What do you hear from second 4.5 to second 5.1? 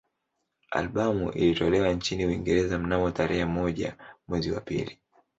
wa pili